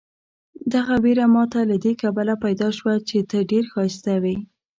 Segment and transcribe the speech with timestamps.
[0.73, 4.35] دغه وېره ماته له دې کبله پیدا شوه چې ته ډېر ښایسته وې.